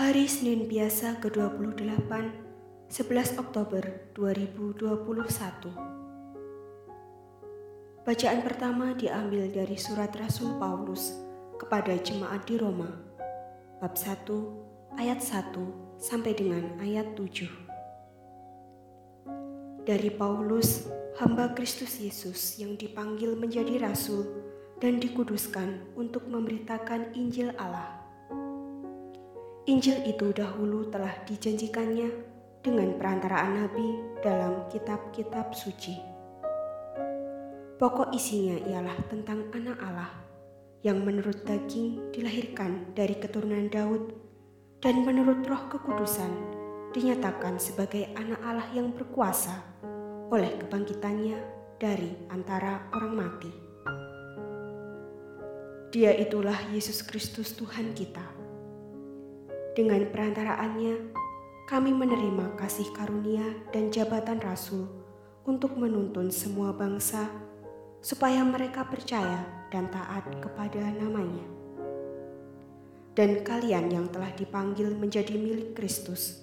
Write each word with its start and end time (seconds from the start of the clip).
Hari 0.00 0.24
Senin 0.24 0.64
biasa 0.64 1.20
ke-28, 1.20 2.08
11 2.88 3.36
Oktober 3.36 3.84
2021. 4.16 4.96
Bacaan 8.08 8.40
pertama 8.40 8.96
diambil 8.96 9.52
dari 9.52 9.76
surat 9.76 10.08
Rasul 10.16 10.56
Paulus 10.56 11.12
kepada 11.60 11.92
jemaat 12.00 12.48
di 12.48 12.56
Roma, 12.56 12.88
bab 13.76 13.92
1 13.92 14.96
ayat 14.96 15.20
1 15.20 16.00
sampai 16.00 16.32
dengan 16.32 16.80
ayat 16.80 17.12
7. 17.12 17.44
Dari 19.84 20.08
Paulus, 20.16 20.88
hamba 21.20 21.52
Kristus 21.52 22.00
Yesus 22.00 22.56
yang 22.56 22.72
dipanggil 22.80 23.36
menjadi 23.36 23.84
rasul 23.84 24.24
dan 24.80 24.96
dikuduskan 24.96 25.92
untuk 25.92 26.24
memberitakan 26.24 27.12
Injil 27.12 27.52
Allah 27.60 28.09
Injil 29.70 30.02
itu 30.02 30.34
dahulu 30.34 30.90
telah 30.90 31.22
dijanjikannya 31.30 32.10
dengan 32.58 32.90
perantaraan 32.98 33.54
nabi 33.54 34.18
dalam 34.18 34.66
kitab-kitab 34.66 35.54
suci. 35.54 35.94
Pokok 37.78 38.10
isinya 38.10 38.58
ialah 38.66 38.98
tentang 39.06 39.46
anak 39.54 39.78
Allah 39.78 40.10
yang 40.82 41.06
menurut 41.06 41.46
daging 41.46 42.10
dilahirkan 42.10 42.98
dari 42.98 43.14
keturunan 43.22 43.70
Daud 43.70 44.10
dan 44.82 45.06
menurut 45.06 45.46
roh 45.46 45.70
kekudusan 45.70 46.34
dinyatakan 46.90 47.62
sebagai 47.62 48.10
anak 48.18 48.42
Allah 48.42 48.66
yang 48.74 48.90
berkuasa 48.90 49.54
oleh 50.34 50.50
kebangkitannya 50.66 51.38
dari 51.78 52.10
antara 52.26 52.90
orang 52.90 53.14
mati. 53.14 53.52
Dia 55.94 56.10
itulah 56.18 56.58
Yesus 56.74 57.06
Kristus 57.06 57.54
Tuhan 57.54 57.94
kita 57.94 58.39
dengan 59.70 60.02
perantaraannya, 60.10 61.14
kami 61.70 61.94
menerima 61.94 62.58
kasih 62.58 62.90
karunia 62.90 63.46
dan 63.70 63.94
jabatan 63.94 64.42
rasul 64.42 64.90
untuk 65.46 65.78
menuntun 65.78 66.26
semua 66.34 66.74
bangsa 66.74 67.30
supaya 68.02 68.42
mereka 68.42 68.82
percaya 68.82 69.46
dan 69.70 69.86
taat 69.94 70.26
kepada 70.42 70.82
namanya. 70.98 71.46
Dan 73.14 73.46
kalian 73.46 73.94
yang 73.94 74.06
telah 74.10 74.34
dipanggil 74.34 74.90
menjadi 74.90 75.38
milik 75.38 75.78
Kristus, 75.78 76.42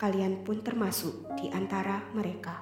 kalian 0.00 0.40
pun 0.40 0.64
termasuk 0.64 1.28
di 1.36 1.52
antara 1.52 2.08
mereka. 2.16 2.56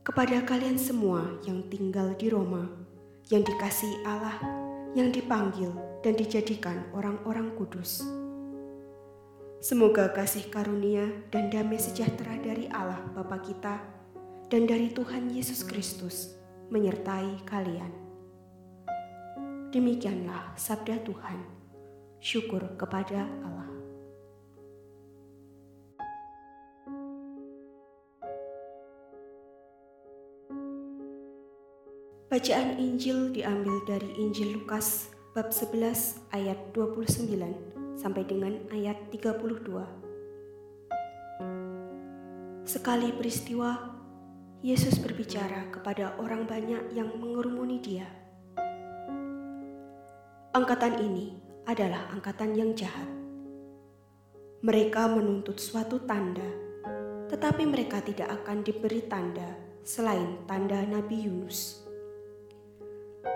Kepada 0.00 0.40
kalian 0.40 0.80
semua 0.80 1.40
yang 1.44 1.68
tinggal 1.68 2.16
di 2.16 2.32
Roma, 2.32 2.64
yang 3.28 3.44
dikasih 3.44 4.04
Allah, 4.08 4.63
yang 4.94 5.10
dipanggil 5.10 5.74
dan 6.06 6.14
dijadikan 6.14 6.86
orang-orang 6.94 7.50
kudus. 7.58 8.06
Semoga 9.58 10.14
kasih 10.14 10.46
karunia 10.54 11.10
dan 11.34 11.50
damai 11.50 11.82
sejahtera 11.82 12.38
dari 12.38 12.70
Allah 12.70 13.02
Bapa 13.10 13.42
kita 13.42 13.82
dan 14.46 14.70
dari 14.70 14.94
Tuhan 14.94 15.34
Yesus 15.34 15.66
Kristus 15.66 16.38
menyertai 16.70 17.42
kalian. 17.42 17.90
Demikianlah 19.74 20.54
sabda 20.54 21.02
Tuhan. 21.02 21.42
Syukur 22.22 22.78
kepada 22.78 23.26
Allah. 23.42 23.73
Bacaan 32.24 32.80
Injil 32.80 33.36
diambil 33.36 33.84
dari 33.84 34.08
Injil 34.16 34.56
Lukas 34.56 35.12
bab 35.36 35.52
11 35.52 36.24
ayat 36.32 36.56
29 36.72 38.00
sampai 38.00 38.24
dengan 38.24 38.56
ayat 38.72 38.96
32. 39.12 39.44
Sekali 42.64 43.12
peristiwa, 43.12 43.76
Yesus 44.64 44.96
berbicara 45.04 45.68
kepada 45.68 46.16
orang 46.16 46.48
banyak 46.48 46.96
yang 46.96 47.12
mengerumuni 47.12 47.84
dia. 47.84 48.08
Angkatan 50.56 51.04
ini 51.04 51.36
adalah 51.68 52.08
angkatan 52.08 52.56
yang 52.56 52.72
jahat. 52.72 53.12
Mereka 54.64 55.12
menuntut 55.12 55.60
suatu 55.60 56.00
tanda, 56.08 56.48
tetapi 57.28 57.68
mereka 57.68 58.00
tidak 58.00 58.32
akan 58.32 58.64
diberi 58.64 59.04
tanda 59.04 59.60
selain 59.84 60.40
tanda 60.48 60.80
Nabi 60.88 61.28
Yunus. 61.28 61.83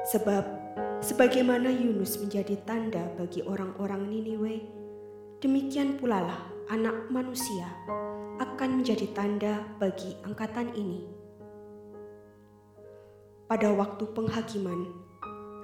Sebab 0.08 0.58
Sebagaimana 0.98 1.70
Yunus 1.70 2.18
menjadi 2.18 2.58
tanda 2.66 3.06
bagi 3.14 3.38
orang-orang 3.46 4.10
Niniwe, 4.10 4.66
demikian 5.38 5.94
pula 5.94 6.26
lah 6.26 6.42
anak 6.74 7.06
manusia 7.06 7.70
akan 8.42 8.82
menjadi 8.82 9.06
tanda 9.14 9.62
bagi 9.78 10.18
angkatan 10.26 10.74
ini. 10.74 11.06
Pada 13.46 13.70
waktu 13.70 14.10
penghakiman, 14.10 14.90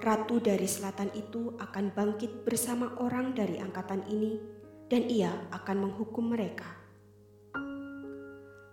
ratu 0.06 0.38
dari 0.38 0.70
selatan 0.70 1.10
itu 1.18 1.50
akan 1.58 1.90
bangkit 1.90 2.46
bersama 2.46 2.94
orang 3.02 3.34
dari 3.34 3.58
angkatan 3.58 4.06
ini 4.06 4.38
dan 4.86 5.02
ia 5.10 5.34
akan 5.50 5.90
menghukum 5.90 6.30
mereka. 6.30 6.78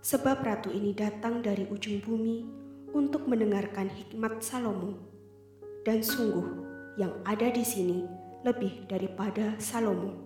Sebab 0.06 0.46
ratu 0.46 0.70
ini 0.70 0.94
datang 0.94 1.42
dari 1.42 1.66
ujung 1.66 2.06
bumi 2.06 2.46
untuk 2.94 3.26
mendengarkan 3.26 3.90
hikmat 3.90 4.46
Salomo 4.46 5.12
dan 5.82 6.06
sungguh 6.06 6.46
yang 7.02 7.14
ada 7.26 7.50
di 7.50 7.66
sini 7.66 8.06
lebih 8.46 8.86
daripada 8.90 9.58
Salomo. 9.58 10.18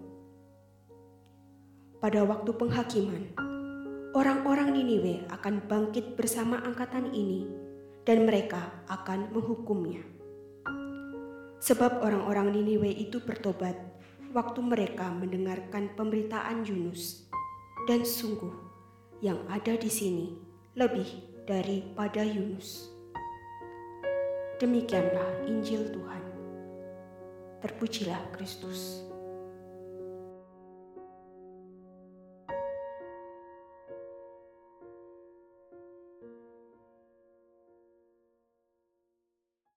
Pada 1.99 2.23
waktu 2.27 2.51
penghakiman, 2.55 3.23
orang-orang 4.15 4.75
Niniwe 4.75 5.27
akan 5.31 5.63
bangkit 5.67 6.19
bersama 6.19 6.59
angkatan 6.63 7.11
ini 7.11 7.47
dan 8.07 8.27
mereka 8.27 8.71
akan 8.87 9.31
menghukumnya. 9.31 10.03
Sebab 11.59 12.03
orang-orang 12.03 12.53
Niniwe 12.53 12.93
itu 12.93 13.17
bertobat 13.23 13.73
waktu 14.35 14.59
mereka 14.61 15.09
mendengarkan 15.09 15.95
pemberitaan 15.95 16.67
Yunus. 16.67 17.25
Dan 17.85 18.01
sungguh 18.01 18.53
yang 19.21 19.37
ada 19.45 19.77
di 19.77 19.89
sini 19.89 20.35
lebih 20.73 21.05
daripada 21.45 22.25
Yunus. 22.25 22.94
Demikianlah 24.55 25.43
Injil 25.51 25.91
Tuhan. 25.91 26.23
Terpujilah 27.59 28.31
Kristus. 28.31 29.14